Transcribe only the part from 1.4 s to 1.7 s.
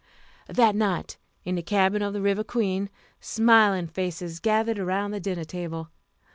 in the